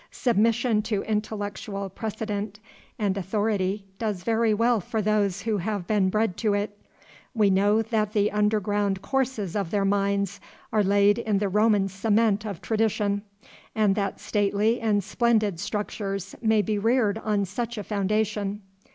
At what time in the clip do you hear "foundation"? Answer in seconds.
17.83-18.63